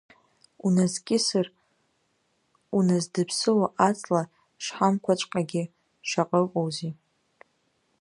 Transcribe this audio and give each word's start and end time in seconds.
Уназкьысыр 0.65 1.47
уназдыԥсыло 2.77 3.67
аҵла 3.87 4.21
шҳамқәаҵәҟьагьы 4.63 5.63
шаҟа 6.09 6.39
ыҟоузеи! 6.45 6.93